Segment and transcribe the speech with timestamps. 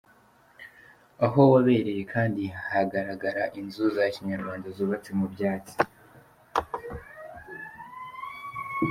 [1.25, 5.75] Aho wabereye kandi hagaragara inzu za Kinyarwanda zubatse mu byatsi.